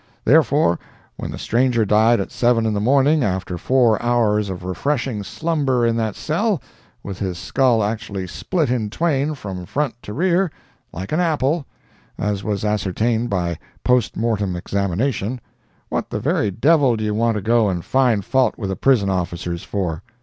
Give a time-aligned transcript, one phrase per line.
[0.25, 0.79] Therefore,
[1.15, 5.85] when the stranger died at 7 in the morning, after four hours of refreshing slumber
[5.85, 6.59] in that cell,
[7.03, 10.49] with his skull actually split in twain from front to rear,
[10.91, 11.67] like an apple,
[12.17, 15.39] as was ascertained by post mortem examination,
[15.89, 19.11] what the very devil do you want to go and find fault with the prison
[19.11, 20.01] officers for?